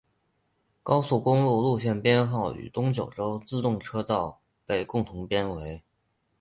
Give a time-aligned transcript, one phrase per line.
[0.81, 5.83] 高速公路路线编号与东九州自动车道被共同编为。